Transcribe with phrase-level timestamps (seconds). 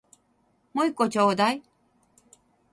[0.73, 1.61] もう一個ちょうだい